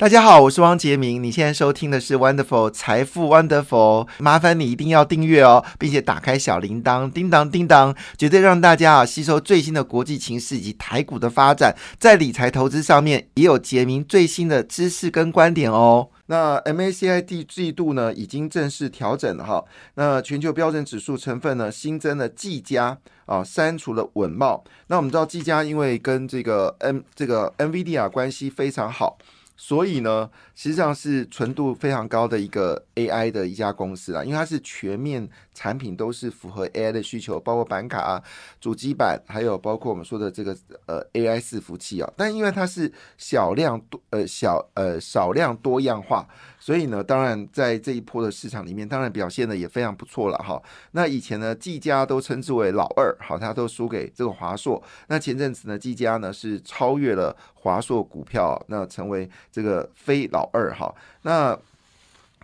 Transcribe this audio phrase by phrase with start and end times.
[0.00, 1.22] 大家好，我是汪杰明。
[1.22, 16.08] 你现在收听的是 Wonderful 财富 Wonderful，麻烦你一定要订阅哦，并且打开小铃铛，叮当叮当，绝对让大家啊吸收最新的国际情势以及台股的发展，在理财投资上面也有杰明最新的知识跟观点哦。
[16.28, 19.62] 那 MACI 第季度呢已经正式调整了哈，
[19.96, 22.96] 那全球标准指数成分呢新增了技嘉
[23.26, 24.64] 啊，删除了稳茂。
[24.86, 29.18] 那我们知道技嘉因为跟这个 N 这个 NVIDIA 关系非常好。
[29.62, 38.22] 所以呢，实际上是纯度非常高的一个 AI 的一家公司啦，因为它是全面产品都是符合 AI 的需求，包括板卡、
[38.58, 40.56] 主机板，还有包括我们说的这个
[40.86, 42.10] 呃 AI 伺服器啊。
[42.16, 46.26] 但因为它是小量多呃小呃少量多样化。
[46.62, 50.62] 所以呢，当然在这一波的市场里面，当然表现的也非常不错了哈。
[50.92, 54.82] 那以前呢，技嘉都称之为老二，好，它都输给这个华硕。
[55.08, 60.92] 那前阵子呢，技嘉呢是超越了华硕股票，那成为这个非老二哈。
[61.22, 61.56] 那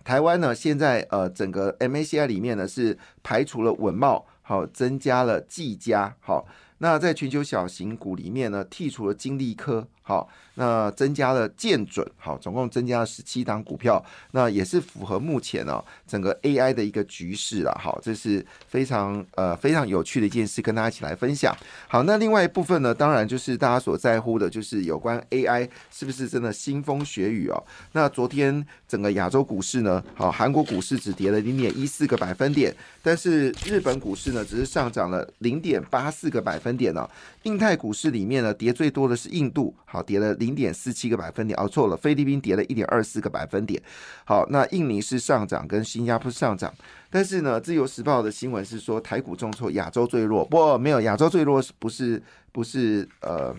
[0.03, 6.47] 台湾呢，现在呃整个 MACI 里面呢是排除了稳茂，好，增加了技嘉，好。
[6.79, 9.87] 那在全球小型股里面呢，剔除了金利科。
[10.07, 21.53] 好，那增加了建准，好，总共增加了十七档股票，那也是符合目前哦整个 AI 的一个局势了，好，这是非常呃非常有趣的一件事，跟大家一起来分享。
[21.89, 27.61] 好，那另外一部分呢，当然就是大家所在乎的，就是有关 AI 是不是真的腥风血雨哦？
[27.91, 37.09] 那昨天整个亚洲股市呢，好，韩国股市只跌了零点一四个百分点，但是日本股市呢，只是上涨了零点八四个百分分点呢。
[37.43, 41.57] 印太股市里面呢，跌最多的是印度，好，跌了零点四七个百分点。
[41.57, 43.81] 哦，错了，菲律宾跌了一点二四个百分点。
[44.25, 46.73] 好，那印尼是上涨，跟新加坡上涨。
[47.09, 50.43] 但是呢，自由时报的新闻是说台股重挫，亚洲最弱。
[50.43, 53.55] 不，没有，亚洲最弱是不是不是呃。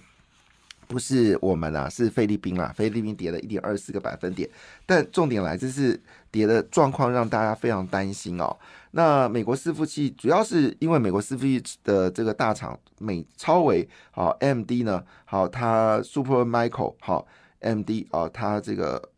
[0.88, 4.48] 不是我们啊，是菲律宾啊，菲律宾跌了一点二四个百分点。
[4.86, 8.56] 但重点来，这是跌的状况让大家非常担心哦。
[8.92, 17.26] 那美国伺服器主要是因为美国伺服器的这个大厂美超维好 MD 呢，好它 Super Micro 好
[17.60, 19.10] MD 啊，它这个。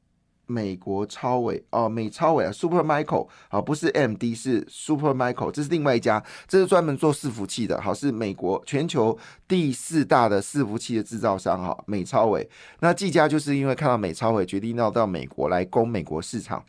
[0.50, 9.16] 美国超伟哦，美超伟啊，Super Michael 啊，不是 MD 是 Super Michael，这是另外一家，这是专门做伺服器的，好是美国全球
[9.46, 12.48] 第四大的伺服器的制造商哈，美超伟。
[12.80, 16.64] 那技嘉就是因为看到美超伟，决定要到美国来攻美国市场。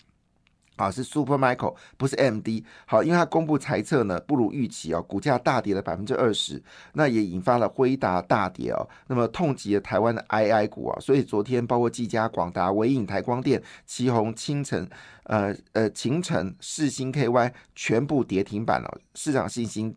[0.81, 2.63] 啊，是 Super Michael，不是 MD。
[2.85, 6.61] 好，因为它公布财测呢不如预期哦，股价大跌了百分之二十，
[6.93, 14.89] 那也引发了辉达大跌哦，那么痛击了台湾的 II 股啊，所以昨天包括技嘉、广达、维影、台光电、旗宏、清晨、
[15.23, 19.95] 呃呃秦城、世星 KY 全部跌停板了，市场信心。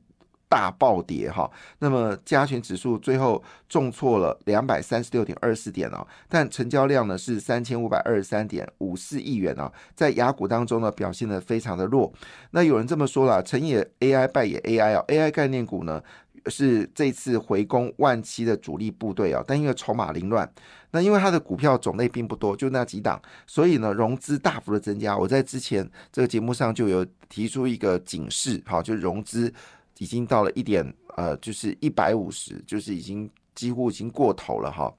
[0.55, 1.51] 大暴跌哈，
[1.81, 12.13] 那么加权指数最后重挫了两百三十六点二四点哦，但成交量呢是三千五百二十三点五四亿元啊，在雅股当中呢表现的非常的弱。
[12.53, 16.01] 那有人这么说了，成也 AI 败也 AI 啊，AI 概念股呢
[16.47, 20.49] 是这次回攻万七的主力部队啊，但因为筹码凌乱，
[20.93, 25.17] 那因为它的股票种类并不多，就那几档，所以呢融资大幅的增加。
[25.17, 29.53] 我在之前这个节目上就有提出一个警示，好，就融资。
[29.99, 34.93] 已经到了一点，呃，就是一百五十，就是已经几乎已经过头了哈。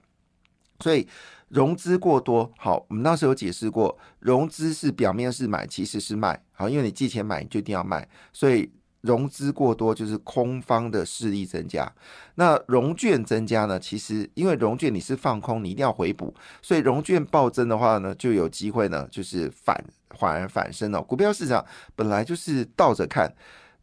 [0.82, 1.08] 所以
[1.48, 8.70] 融资过多，好，我们当时有解释过，融资是表面是买，其实是卖，好，因为你借钱买，你就一定要卖，所以
[9.00, 11.90] 融资过多就是空方的势力增加。
[12.36, 19.82] 那融券增加呢，其实因为融券你是放空，你一定要回补，所以融券暴增的话呢，就有机会呢，就是反
[20.18, 21.02] 反而反升哦。
[21.02, 23.34] 股票市场本来就是倒着看。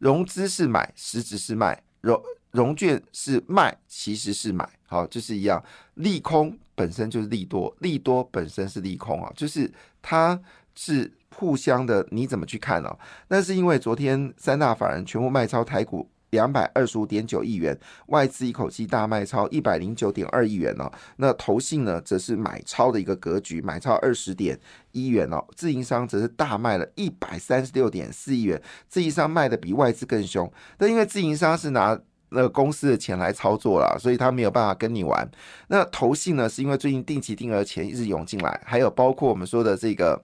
[0.03, 2.21] 融资是买，实质是卖；融
[2.51, 4.69] 融券是卖，其实是买。
[4.85, 9.71] 好，就是一样，利空本身就是利多，利多本身是利空啊，就是
[10.01, 10.37] 它
[10.75, 12.93] 是互相的，你怎么去看呢？
[13.29, 16.09] 那是因为昨天三大法人全部卖超台股。
[16.33, 17.77] 两百二十五点九亿元，
[18.07, 20.91] 外资一口气大卖超一百零九点二亿元哦。
[21.17, 24.59] 那投信呢，则是买超的一个格局，买超二十点
[24.91, 25.45] 一元哦。
[25.55, 28.59] 自营商则是大卖了一百三十六点四亿元，
[28.89, 30.51] 自营商卖的比外资更凶。
[30.75, 31.97] 但因为自营商是拿
[32.29, 35.29] 那个公司的钱来操作了，所以他没有办法跟你玩。
[35.67, 40.19] 那投信呢，是因为最近定期定额钱一直涌进来，还有包括我们说的这个。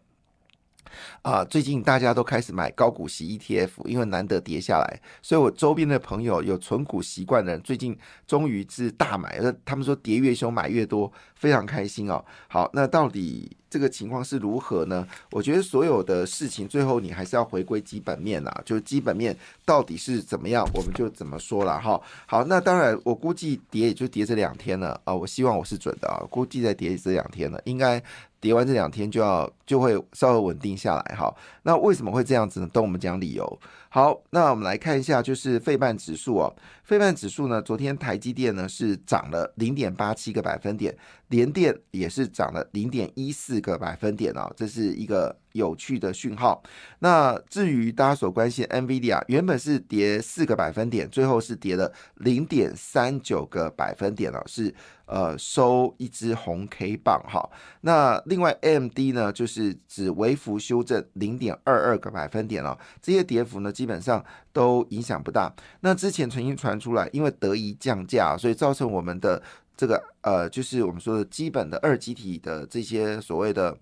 [1.21, 7.97] 啊，最近大家都开始买高股息 ETF，因为难得跌下来，所以我周边的朋友有存股习惯的人，最近
[8.27, 9.53] 终于是大买了。
[9.65, 12.23] 他们说跌越凶买越多，非常开心哦。
[12.47, 15.07] 好，那到底这个情况是如何呢？
[15.31, 21.99] 我觉得所有的事情最后你还是要回归基本面呐，就是基本面到底是怎么样，我们就怎么说了哈。
[22.25, 28.01] 好，那当然我估计跌也就跌这两天了啊，我希望我是准的啊，估计在跌这两天了，应该。
[28.39, 31.33] 跌完这两天就要就会稍微稳定下来哈。
[31.63, 32.69] 那为什么会这样子呢？
[32.71, 33.59] 等我们讲理由。
[33.91, 36.55] 好，那我们来看一下，就是费半指数哦。
[36.83, 40.95] 费半指数呢，昨天台积电呢是涨了零点八七个百分点，
[41.29, 46.61] 联电也是涨了零点一四个百分点哦，这是一个有趣的讯号。
[46.99, 54.73] 那至于大家所关心 NVIDIA，原本是跌四个百分点，最后是跌了零点三九个百分点了，是
[55.05, 57.49] 呃收一只红 K 棒哈。
[57.81, 63.69] 那另外 AMD 呢，就是只微幅修正零点二二个百分点了，这些跌幅呢。
[63.71, 64.21] 基本上
[64.51, 65.49] 都影响不大。
[65.79, 69.41] 那之前曾经传出来，因为德仪降价，所以造成我们的
[69.77, 73.77] 这个呃，就是我们说的基本的二极体的这些所谓的。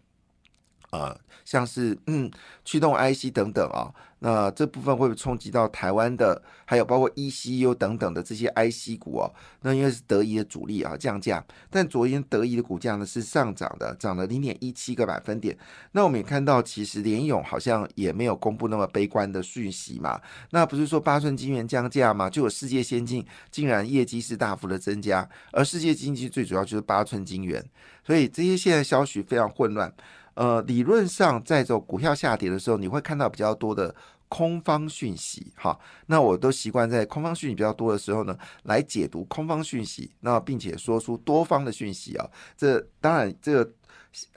[0.97, 1.15] 呃，
[1.45, 2.29] 像是嗯
[2.65, 6.41] 驱动 IC 等等啊，那这部分会不会冲击到台湾的？
[6.65, 9.33] 还有包括 ECU 等等的这些 IC 股哦？
[9.61, 11.43] 那因为是德仪的主力啊，降价。
[11.69, 15.57] 但昨天德仪的股价呢是上涨的，涨了零点一七个百分点。
[15.91, 20.19] 那我们也看到，其实联勇好像也没有公布那么悲观的讯息嘛。
[20.49, 22.29] 那不是说八寸晶圆降价吗？
[22.29, 27.63] 就有世界先进竟然业绩是大幅的增加，而世界经济最主要就是八寸晶圆，
[28.05, 29.93] 所以这些现在消息非常混乱。
[30.37, 33.93] 呃，理论上在这股票下跌的时候，你会看到比较多的
[34.29, 35.75] 空方讯息，哈。
[36.05, 42.29] 那我都习惯在空方讯息比较多的时候呢，来解读空方讯息，那并且说出多方的讯息啊。
[42.55, 43.71] 这当然，这个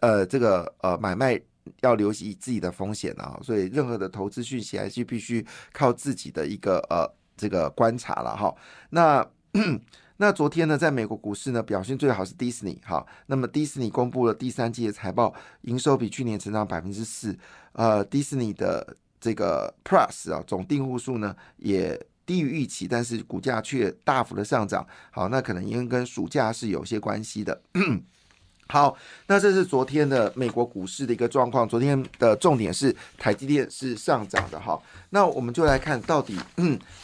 [0.00, 1.38] 呃，这个呃，买卖
[1.82, 3.38] 要留意自己的风险啊。
[3.42, 7.06] 所以，任何的投资讯息还是必须靠自己的一个呃
[7.36, 8.54] 这个观察了哈。
[8.88, 9.26] 那。
[10.20, 12.78] 那昨天呢，在美国股市呢，表现最好是迪士尼。
[12.84, 17.34] 哈，那么迪士尼公布了第三季的财报，营收比去年成长百分之四。
[17.72, 24.86] 呃，迪士尼的这个 Plus 啊，总订户数呢也低于预期，但是股价却大幅的上涨。
[25.10, 27.58] 好，那可能因为跟暑假是有些关系的。
[28.70, 28.96] 好，
[29.26, 31.68] 那这是昨天的美国股市的一个状况。
[31.68, 34.80] 昨天的重点是台积电是上涨的哈。
[35.10, 36.38] 那我们就来看到底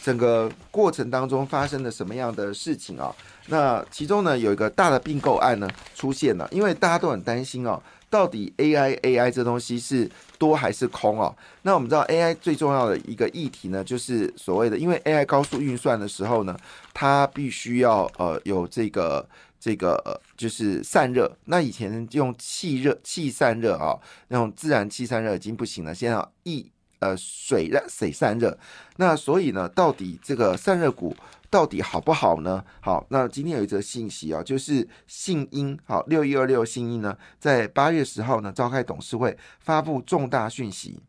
[0.01, 3.13] 整个过程当中发生了什么样的事情啊？
[3.47, 11.35] 那其中呢有一个大的并购案呢出现了，因为大家都很担心哦，到底 AI AI 这东西是多还是空哦？
[11.63, 16.57] 那我们知道 AI 最重要的一个议题呢，就是所谓的，因为 AI 高速运算的时候呢，
[16.93, 19.27] 它必须要呃有这个。
[19.67, 23.99] 这个就是散热，那以前用气热气散热啊，
[24.29, 28.57] 那种自然气散热已经不行了，现在要一呃水热水散热。
[28.95, 31.13] 那所以呢，到底这个散热股
[31.49, 32.63] 到底好不好呢？
[32.79, 41.01] 好，那今天有一则信息啊，就是信英好六一二六信英呢，在八月十号呢召开董事会，发布重大讯息，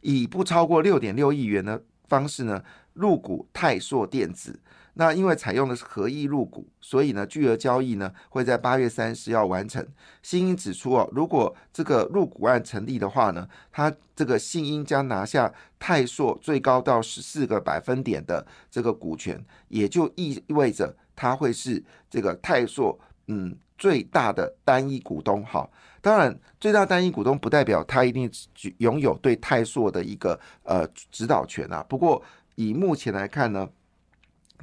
[0.00, 2.62] 以不超过六点六亿元的方式呢
[2.94, 4.60] 入股泰硕电子。
[4.98, 9.86] 那因为采用的是合意入股，所以呢，巨额交易呢会在八月三十要完成。
[10.22, 25.44] 新英指出哦，如果这个入股案成立的话呢，他这个新英将拿下泰硕最高到十四个百分点的这个股权，也就意味着他会是这个泰硕嗯最大的单一股东。
[25.44, 25.68] 哈，
[26.06, 28.30] 当然最大单一股东不代表他一定
[28.78, 31.84] 拥有对泰硕的一个呃指导权啊。
[31.88, 32.22] 不过
[32.54, 33.68] 以目前来看呢。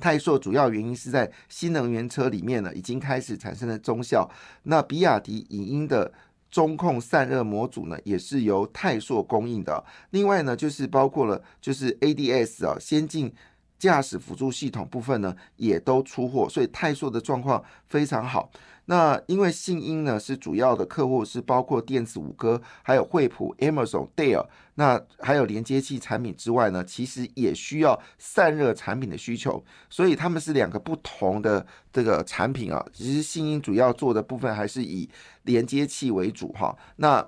[0.02, 4.28] 泰硕主要原因是在新能源车里面呢，已经开始产生了中效。
[4.64, 6.12] 那比亚迪影音的
[6.50, 9.86] 中控散热模组呢，也是由泰硕供应的。
[10.10, 13.32] 另外呢，就是包括了就是 ADS 啊，先进
[13.78, 18.50] 驾驶辅助系统部分呢，也都出货，所以泰硕的状况非常好。
[18.86, 32.86] 那因为信音呢是主要的客户是包括电子五哥，还有惠普、Amazon、Dell，那还有连接器产品之外呢，其实也需要散热产品的需求，所以他们是两个不同的这个产品啊。
[32.92, 35.10] 其实信音主要做的部分还是以
[35.44, 36.78] 连接器为主哈。
[36.98, 37.26] 那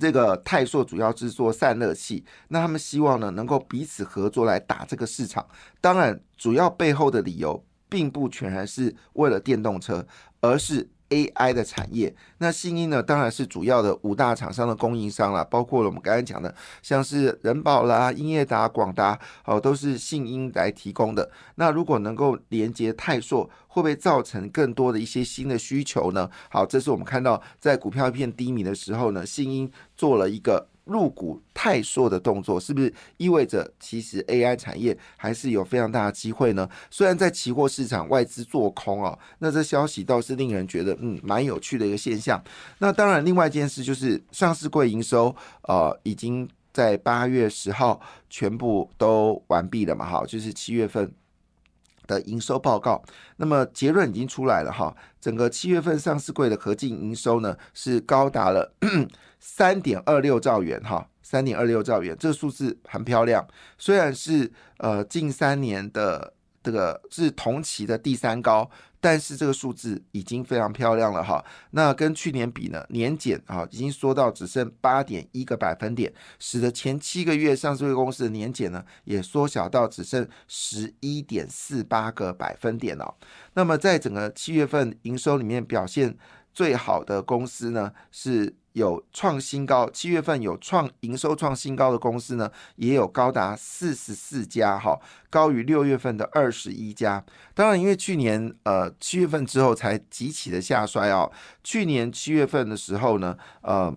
[0.00, 5.46] 这个泰硕主要制作散热器，那他们希望呢能够彼此合作来打这个市场。
[5.82, 7.62] 当然，主要背后的理由。
[7.88, 10.06] 并不全然是为了电动车，
[10.40, 12.14] 而是 AI 的产业。
[12.38, 16.52] 那信音呢，当然是主要的五大厂商的供应商了，包括了我们刚才讲的，
[16.82, 21.30] 像是人保啦、英业达、广达，哦，都是信音来提供的。
[21.54, 26.28] 那如果能够连接泰硕，会不会造成更多的一些新的需求呢？
[26.50, 30.68] 好，这是我们看到在股票一片低迷的时候呢，信音做了一个。
[30.86, 36.68] 入股泰硕的动作，是不是意味着其实 AI 产业还是有非常大的机会呢？
[36.90, 42.42] 虽然在期货市场外资做空哦，那这消息倒是令人觉得嗯蛮有趣的一个现象。
[42.78, 48.00] 那当然，另外一件事就是上市柜营收呃已经在八月十号
[48.30, 51.12] 全部都完毕了嘛，哈，就是七月份。
[52.06, 53.02] 的营收报告，
[53.36, 58.74] 那么结论已经出来了哈，整个七月份上市柜的合计营收呢是高达了
[59.40, 63.46] 三点二六兆元哈，三点二六兆元，这个数字很漂亮，
[63.78, 66.32] 虽然是呃近三年的
[66.62, 68.70] 这个是同期的第三高。
[69.06, 83.14] 但是这个数字已经非常漂亮了哈，那跟去年比呢，年减啊已经缩到只剩八点一个百分点，使得前七个月上市公司的年减呢也缩小到只剩十一点四八个百分点了。
[83.54, 86.18] 那么在整个七月份营收里面表现
[86.52, 88.56] 最好的公司呢是。
[88.76, 97.24] 有创新高，七月份有创营收创新高的公司呢，也有高达四十四家，哈，高于六月份的二十一家。
[97.54, 101.32] 当然，因为去年呃七月份之后才急起的下衰哦，
[101.64, 103.94] 去年七月份的时候呢，呃。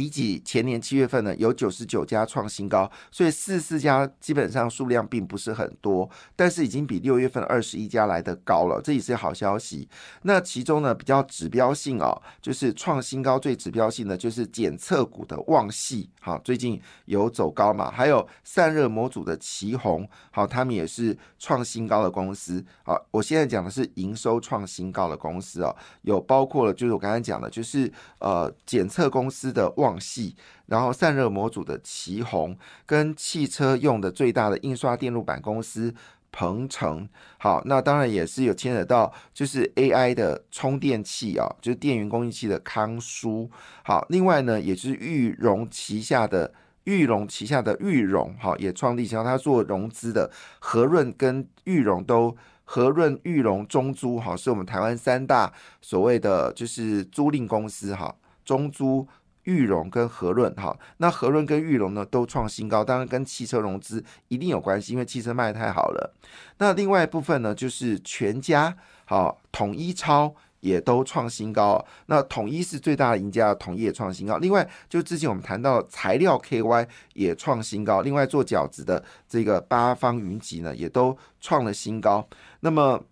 [0.00, 9.86] 比起前年七月份呢，有九十九家创新高，所以四四家基本上数量并不是很多，但是已经比六月份二十一家来的高了，这也是好消息。
[10.22, 22.64] 那其中呢，比较指标性哦，就是创新高最指标性的就是检测股的旺系，好，最近有走高嘛，还有散热模组的旗宏，好，他们也是创新高的公司。
[22.84, 29.89] 好，我现在讲的是营收创新高的公司哦，有包括了，就是我刚才讲的，就是呃检测公司的旺。
[29.98, 32.54] 系，然后散热模组的旗宏，
[32.84, 35.94] 跟汽车用的最大的印刷电路板公司
[36.32, 43.50] 鹏程，好，那当然也是有牵扯到，就是 AI 的充电器啊，就是电源供应器的康舒，
[43.82, 46.54] 好，另外呢，也是玉荣旗下的
[46.84, 50.30] 玉荣旗下的玉荣，好，也创立，像他做融资的
[50.60, 59.04] 和润跟玉荣都和润玉荣中租，好，是我们台湾三大所谓的就是租赁公司，哈，中租。
[59.50, 66.14] 玉龙跟和润哈，那和润跟玉龙呢都创新高，当然跟汽车融资一定有关系，因为汽车卖的太好了。
[66.58, 71.84] 那另外一部分呢，就是全家好，统一超也都创新高。
[72.06, 74.36] 那统一是最大的赢家，统一也创新高。
[74.36, 82.28] 另外，就之前我们谈到材料 KY 也创新高，另外做饺子的这个八方云集呢，也都创了新高。
[82.60, 83.02] 那么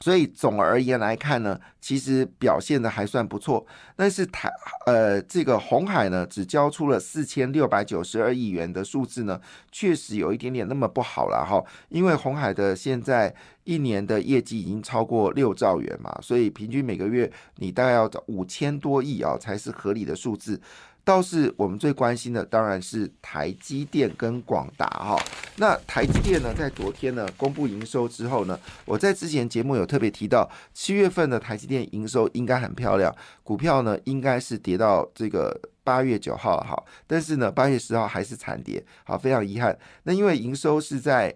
[0.00, 3.66] 所以总而言来看呢，其实表现的还算不错。
[3.96, 4.48] 但是台
[4.86, 9.40] 呃这个红海呢，只交出了四千六百九十二亿元的数字呢，
[9.72, 11.62] 确实有一点点那么不好了哈。
[11.88, 20.60] 因为红海的现在一年的业绩已经超过六兆元嘛，所以平均每个月你大概要找五千多亿啊，才是合理的数字。
[21.08, 25.18] 倒是我们最关心的当然是台积电跟广达哈。
[25.56, 33.10] 那台积电呢，在昨天呢公布营收之后呢，我在之前节目有特别提到，七月份的台积电营收应该很漂亮，
[33.42, 39.78] 股票呢应该是跌到这个八月九号哈，但是呢八月十号还是惨跌，好非常遗憾。
[40.02, 41.34] 那因为营收是在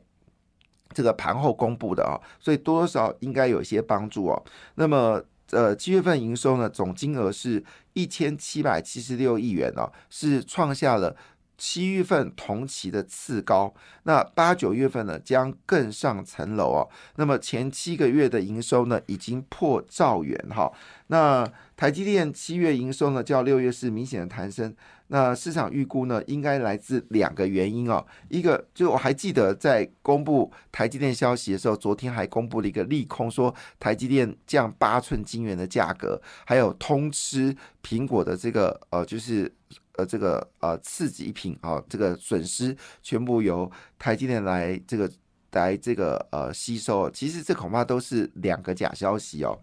[0.92, 4.44] 这个盘后公布的啊，所以多多少应该有一些帮助哦。
[4.74, 5.24] 那么。
[5.52, 11.14] 呃，七月份营收呢，总金额是一千七百七十六亿元哦，是创下了
[11.58, 13.72] 七月份同期的次高。
[14.04, 16.88] 那八九月份呢，将更上层楼哦。
[17.16, 20.72] 那么前七个月的营收呢，已经破兆元哈。
[21.12, 24.74] 那台积电七月营收呢，较六月是明显的弹升。
[25.08, 28.02] 那市场预估呢，应该来自两个原因哦。
[28.30, 39.54] 一个就我还记得在公布台积电消息的时候，昨天还公布了一个利空，说台积电降八寸晶圆的价格，还有通吃苹果的这个呃，就是
[39.96, 45.10] 呃这个呃次级品啊，这个损失全部由台积电来这个
[45.50, 47.10] 来这个呃吸收。
[47.10, 49.60] 其实这恐怕都是两个假消息哦。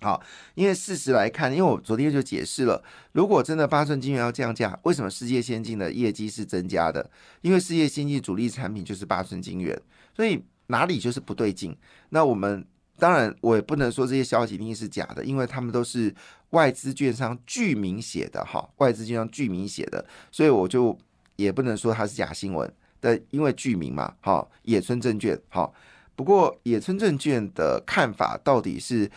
[0.00, 0.22] 好，
[0.54, 2.82] 因为事实来看，因为我昨天就解释了，
[3.12, 7.10] 如果真的八寸晶圆要降价，为什么世界先进的业绩是增加的？
[7.40, 9.80] 因为世界先进主力产品就是八寸晶圆，
[10.14, 11.74] 所以哪里就是不对劲。
[12.10, 12.62] 那我们
[12.98, 16.14] 当然我也不能说这些消息一定是假的，因为他们都是
[16.50, 20.98] 外资券商具名写的哈，外资券商具名写的，所以我就
[21.36, 22.70] 也不能说它是假新闻
[23.00, 25.72] 的，因为具名嘛，好，野村证券好，
[26.14, 29.10] 不过野村证券的看法到底是？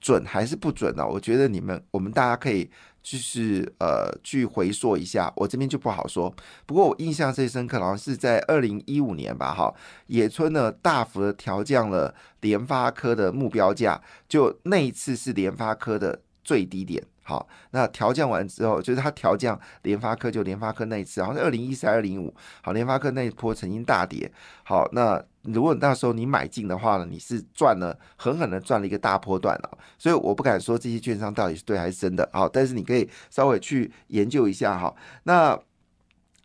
[0.00, 1.06] 准还是不准呢？
[1.06, 2.70] 我觉得你们我们大家可以
[3.02, 6.32] 就是呃去回溯一下，我这边就不好说。
[6.66, 9.74] 不过我印象最深刻，好像是在二零一五年吧，哈，
[10.06, 17.02] 野村呢大幅的调降了联发科的目标价，就那一次是联发科的最低点。
[17.22, 22.34] 好，那调降完之后，就是它调降联发科，就联发科那一次，好像是二零一四、二零五。
[22.62, 24.32] 好，联发科那一波曾经大跌。
[24.62, 29.78] 好，那如果那时候你买进的话呢，你是赚了狠狠的赚了一个大波段了。
[29.98, 32.28] 所以我不敢说这些券商到底是对还是真的。
[32.32, 34.94] 好，但是你可以稍微去研究一下哈。
[35.24, 35.58] 那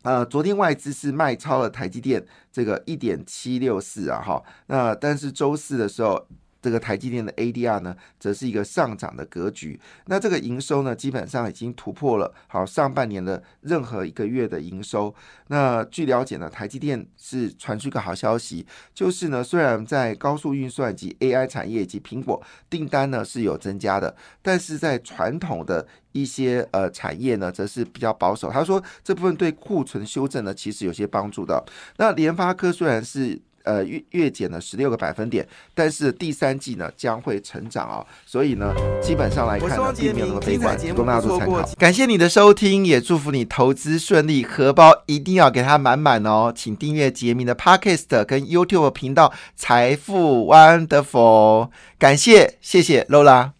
[0.03, 6.27] 呃，昨天外资是卖超了台积电这个一点七六四啊，哈，那但是周四的时候。
[6.63, 9.77] 这个台积电的 ADR 呢，则是一个上涨的格局。
[10.05, 15.13] 那这个营收呢，基本上已经突破了好上半年的任何一个月的营收。
[15.47, 28.49] 那据了解呢，台积电是传出一个好消息，就是呢，虽然在高速运算及 AI 产业以及苹果订单呢是有增加的，但是在传统的一些呃产业呢，则是比较保守。
[28.49, 31.61] 他说这部分对库存修正呢，其实有些帮助的。
[31.97, 33.41] 那联发科虽然是。
[33.63, 41.63] 呃，月月减了十六个百分点，但是第三季呢将会成长啊，所以呢，基本上来看呢，并没有那么悲观，供大家做参考。
[41.77, 46.51] 感谢你的收听，也祝福你投资顺利，荷包一定要给它满满哦。
[46.53, 53.53] 请订阅杰明的 Podcast 跟 YouTube 频道财富 Wonderful，感谢，谢谢 Lola。